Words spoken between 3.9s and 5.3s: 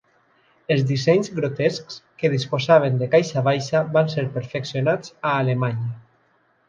van ser perfeccionats